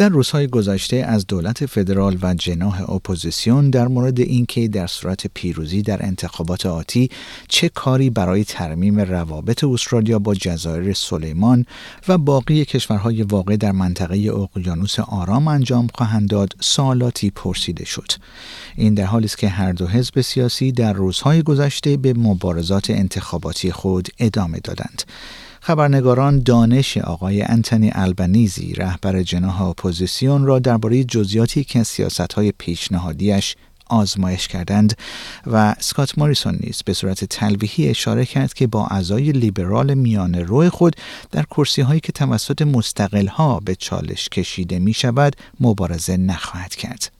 [0.00, 5.82] در روزهای گذشته از دولت فدرال و جناح اپوزیسیون در مورد اینکه در صورت پیروزی
[5.82, 7.10] در انتخابات آتی
[7.48, 11.66] چه کاری برای ترمیم روابط استرالیا با جزایر سلیمان
[12.08, 18.12] و باقی کشورهای واقع در منطقه اقیانوس آرام انجام خواهند داد سوالاتی پرسیده شد.
[18.76, 23.72] این در حالی است که هر دو حزب سیاسی در روزهای گذشته به مبارزات انتخاباتی
[23.72, 25.02] خود ادامه دادند.
[25.60, 31.84] خبرنگاران دانش آقای انتنی البنیزی رهبر جناح اپوزیسیون را درباره جزئیاتی که
[32.34, 33.56] های پیشنهادیش
[33.90, 34.96] آزمایش کردند
[35.46, 40.68] و سکات موریسون نیز به صورت تلویحی اشاره کرد که با اعضای لیبرال میان روی
[40.68, 40.96] خود
[41.30, 47.19] در کرسی هایی که توسط مستقل ها به چالش کشیده می شود مبارزه نخواهد کرد.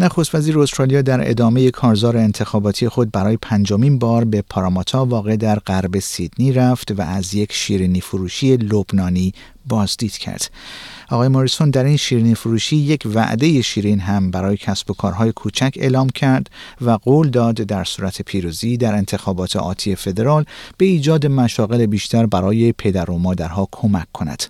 [0.00, 5.58] نخست وزیر استرالیا در ادامه کارزار انتخاباتی خود برای پنجمین بار به پاراماتا واقع در
[5.58, 9.32] غرب سیدنی رفت و از یک شیرینی فروشی لبنانی
[9.66, 10.50] بازدید کرد.
[11.10, 15.72] آقای موریسون در این شیرینی فروشی یک وعده شیرین هم برای کسب و کارهای کوچک
[15.76, 20.44] اعلام کرد و قول داد در صورت پیروزی در انتخابات آتی فدرال
[20.76, 24.42] به ایجاد مشاغل بیشتر برای پدر و مادرها کمک کند.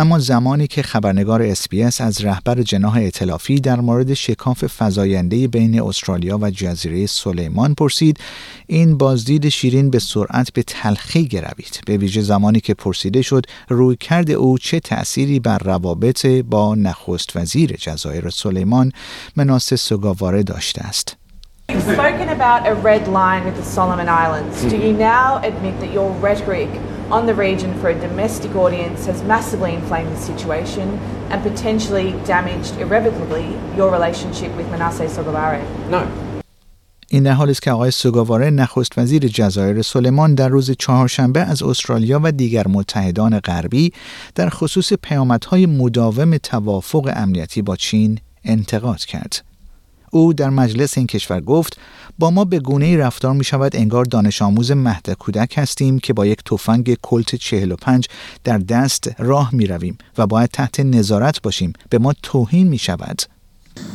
[0.00, 6.38] اما زمانی که خبرنگار اسپیس از رهبر جناح اطلافی در مورد شکاف فزاینده بین استرالیا
[6.38, 8.18] و جزیره سلیمان پرسید
[8.66, 13.96] این بازدید شیرین به سرعت به تلخی گروید به ویژه زمانی که پرسیده شد روی
[13.96, 18.92] کرد او چه تأثیری بر روابط با نخست وزیر جزایر سلیمان
[19.36, 21.16] مناس سگاواره داشته است
[21.72, 24.54] You've spoken about a red line with the Solomon Islands.
[24.72, 26.70] Do you now admit that your rhetoric
[27.10, 30.98] on the region for a domestic audience has massively inflamed the situation
[31.30, 33.46] and potentially damaged irrevocably
[33.76, 35.62] your relationship with Manasseh Sogavare?
[35.90, 36.02] No.
[37.10, 41.62] این در حالی است که آقای سوگاواره نخست وزیر جزایر سلیمان در روز چهارشنبه از
[41.62, 43.92] استرالیا و دیگر متحدان غربی
[44.34, 49.47] در خصوص پیامدهای مداوم توافق امنیتی با چین انتقاد کرد.
[50.10, 51.78] او در مجلس این کشور گفت
[52.18, 56.12] با ما به گونه ای رفتار می شود انگار دانش آموز مهد کودک هستیم که
[56.12, 58.08] با یک تفنگ کلت 45
[58.44, 63.22] در دست راه می رویم و باید تحت نظارت باشیم به ما توهین می شود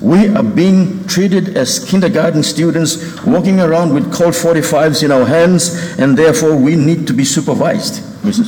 [0.01, 2.91] We are being treated as kindergarten students
[3.25, 5.63] walking around with Colt 45s in our hands
[6.01, 8.47] and therefore we need to be supervised, Mrs.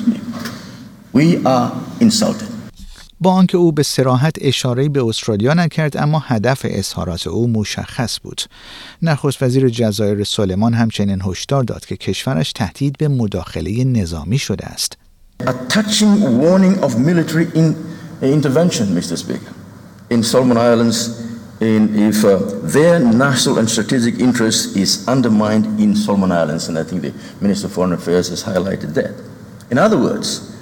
[1.14, 2.55] We are insulted.
[3.26, 8.42] با آنکه او به سراحت اشاره به استرالیا نکرد اما هدف اظهارات او مشخص بود
[9.02, 14.98] نخست وزیر جزایر سلیمان همچنین هشدار داد که کشورش تهدید به مداخله نظامی شده است
[15.44, 17.76] A touching warning of military in,
[18.22, 19.18] intervention, Mr.
[19.18, 19.54] Speaker,
[20.10, 20.98] in Solomon Islands
[21.62, 22.38] in, if uh,
[22.76, 26.70] their national and strategic interest is undermined in Solomon Islands.
[26.70, 29.14] And I think the Minister of Foreign Affairs has highlighted that.
[29.72, 30.55] In other words,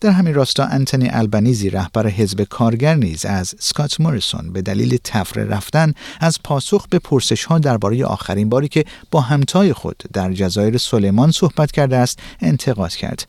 [0.00, 5.44] در همین راستا انتنی البنیزی رهبر حزب کارگر نیز از سکات موریسون به دلیل تفره
[5.44, 10.78] رفتن از پاسخ به پرسش ها درباره آخرین باری که با همتای خود در جزایر
[10.78, 13.26] سلیمان صحبت کرده است انتقاد کرد.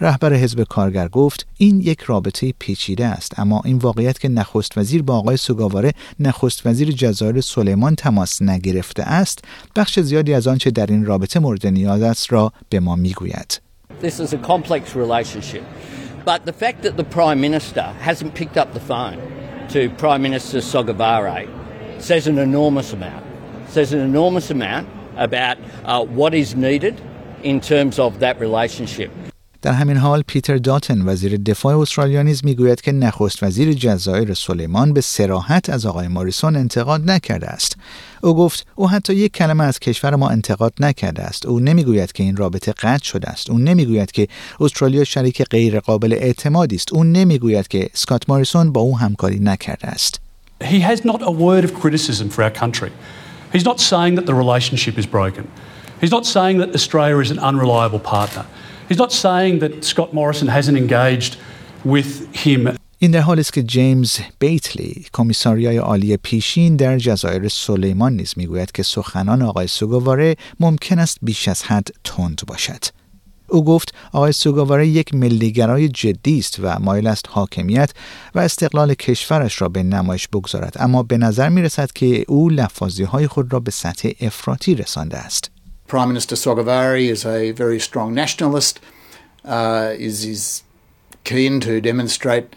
[0.00, 5.02] رهبر حزب کارگر گفت این یک رابطه پیچیده است اما این واقعیت که نخست وزیر
[5.02, 9.44] با آقای سوگاواره نخست وزیر جزایر سلیمان تماس نگرفته است
[9.76, 13.60] بخش زیادی از آنچه در این رابطه مورد نیاز است را به ما می‌گوید
[14.02, 15.62] This is a complex relationship.
[16.26, 19.18] But the fact that the Prime Minister hasn't picked up the phone
[19.74, 21.48] to Prime Minister Sogavare
[21.98, 23.24] says an enormous amount.
[23.68, 27.00] Says an enormous amount about uh, what is needed
[27.42, 29.10] in terms of that relationship.
[29.62, 34.92] در همین حال پیتر داتن وزیر دفاع استرالیا نیز می‌گوید که نخست وزیر جزایر سلیمان
[34.92, 37.76] به سراحت از آقای ماریسون انتقاد نکرده است
[38.22, 42.22] او گفت او حتی یک کلمه از کشور ما انتقاد نکرده است او نمی‌گوید که
[42.22, 44.28] این رابطه قطع شده است او نمی‌گوید که
[44.60, 49.88] استرالیا شریک غیر قابل اعتمادی است او نمی‌گوید که اسکات ماریسون با او همکاری نکرده
[49.88, 50.20] است
[50.64, 52.90] He has not a word of criticism for our country.
[53.52, 55.44] He's not saying that the relationship is broken.
[56.00, 58.44] He's not saying that Australia is an unreliable partner.
[58.88, 61.36] He's not saying that Scott Morrison hasn't engaged
[61.84, 62.10] with
[62.46, 62.76] him.
[62.98, 68.72] این در حالی است که جیمز بیتلی کمیساریای عالی پیشین در جزایر سلیمان نیز می‌گوید
[68.72, 72.84] که سخنان آقای سوگواره ممکن است بیش از حد تند باشد.
[73.48, 77.90] او گفت آقای سوگواره یک ملیگرای جدی است و مایل است حاکمیت
[78.34, 80.76] و استقلال کشورش را به نمایش بگذارد.
[80.76, 85.18] اما به نظر می رسد که او لفاظی های خود را به سطح افراطی رسانده
[85.18, 85.50] است.
[85.87, 88.79] Prime Minister Sogavari is a very strong nationalist,
[89.43, 90.63] uh, is, is
[91.23, 92.55] keen to demonstrate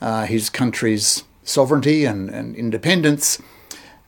[0.00, 3.40] uh, his country's sovereignty and, and independence,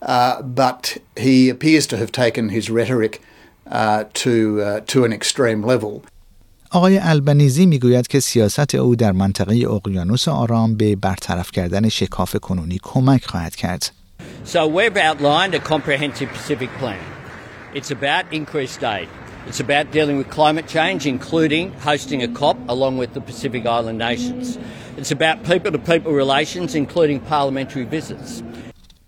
[0.02, 3.22] uh, but he appears to have taken his rhetoric
[3.70, 6.02] uh, to, uh, to an extreme level.
[6.70, 12.80] آقای البنیزی میگوید که سیاست او در منطقه اقیانوس آرام به برطرف کردن شکاف کنونی
[12.82, 13.90] کمک خواهد کرد.
[14.44, 17.07] So we've outlined a comprehensive Pacific plan.
[17.77, 19.07] It's about increased aid.
[19.47, 23.99] It's about dealing with climate change, including hosting a COP along with the Pacific Island
[23.99, 24.57] nations.
[24.97, 28.43] It's about people to people relations, including parliamentary visits.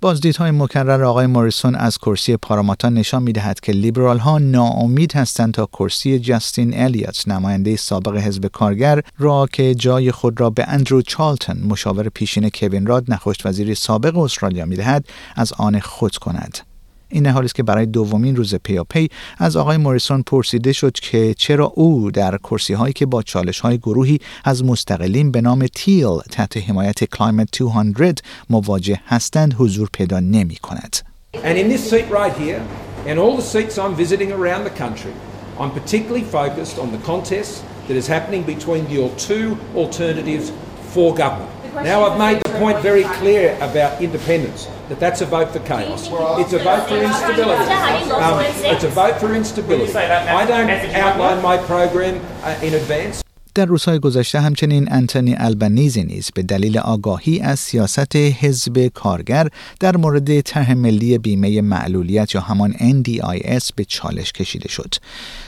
[0.01, 5.65] بازدیدهای مکرر آقای موریسون از کرسی پاراماتا نشان می‌دهد که لیبرال ها ناامید هستند تا
[5.65, 11.57] کرسی جاستین الیات نماینده سابق حزب کارگر را که جای خود را به اندرو چالتن
[11.67, 15.05] مشاور پیشین کوین راد نخست وزیر سابق استرالیا می‌دهد
[15.35, 16.70] از آن خود کند
[17.11, 21.65] این حالی است که برای دومین روز پیاپی از آقای موریسون پرسیده شد که چرا
[21.75, 26.57] او در کرسی هایی که با چالش های گروهی از مستقلین به نام تیل تحت
[26.57, 30.95] حمایت کلایمت 200 مواجه هستند حضور پیدا نمی کند.
[31.33, 32.61] And in this seat right here,
[33.07, 35.13] and all the seats I'm visiting around the country,
[35.59, 40.51] I'm particularly focused on the contest that is happening between the two alternatives
[40.93, 41.49] for government.
[41.91, 46.09] Now I've made the point very clear about independence, that that's a vote for chaos.
[46.41, 47.71] It's a vote for instability.
[48.11, 49.95] Um, it's a vote for instability.
[49.95, 53.23] I don't outline my program uh, in advance.
[53.55, 59.47] در روزهای گذشته همچنین انتونی البنیزی نیز به دلیل آگاهی از سیاست حزب کارگر
[59.79, 64.95] در مورد طرح ملی بیمه معلولیت یا همان NDIS به چالش کشیده شد.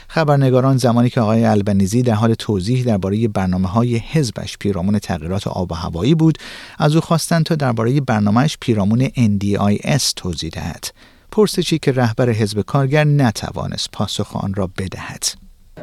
[0.08, 5.72] خبرنگاران زمانی که آقای البنیزی در حال توضیح درباره برنامه های حزبش پیرامون تغییرات آب
[5.72, 6.38] و هوایی بود
[6.78, 10.86] از او خواستند تا درباره برنامهش پیرامون NDIS توضیح دهد
[11.32, 15.24] پرسشی که رهبر حزب کارگر نتوانست پاسخ آن را بدهد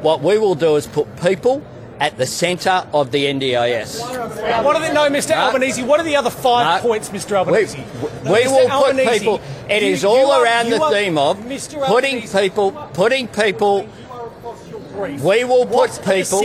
[0.02, 3.90] What we will do is put people at the centre of the NDIS.
[4.66, 5.32] What are the, no, Mr.
[5.36, 5.42] No.
[5.46, 6.88] Albanese, what are the other five No.
[6.88, 7.32] points, Mr.
[7.32, 7.78] We, Albanese?
[7.78, 8.52] we Mr.
[8.54, 9.38] will put Albanese, people.
[9.76, 11.76] It you- is all are- around the are- theme of Mr.
[11.94, 12.68] putting people,
[13.04, 13.76] putting people.
[15.30, 16.42] We will What put people.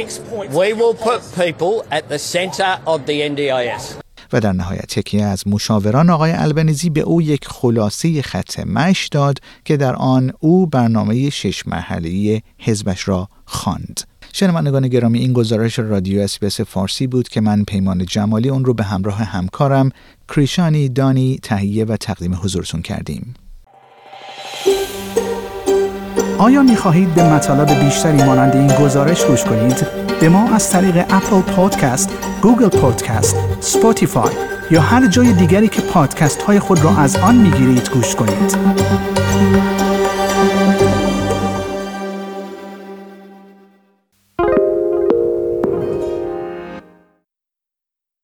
[0.63, 3.83] We will put people at the centre of the NDIS.
[4.33, 9.39] و در نهایت یکی از مشاوران آقای البنیزی به او یک خلاصه خط مش داد
[9.65, 14.01] که در آن او برنامه شش مرحله‌ای حزبش را خواند.
[14.33, 18.85] شنوندگان گرامی این گزارش رادیو اسپیس فارسی بود که من پیمان جمالی اون رو به
[18.85, 19.91] همراه همکارم
[20.29, 23.35] کریشانی دانی تهیه و تقدیم حضورتون کردیم.
[26.39, 29.87] آیا می خواهید به مطالب بیشتری مانند این گزارش گوش کنید؟
[30.21, 32.11] به ما از طریق Apple Podcast،
[32.43, 34.35] Google Podcast، Spotify
[34.71, 38.57] یا هر جای دیگری که پادکست های خود را از آن می گیرید گوش کنید.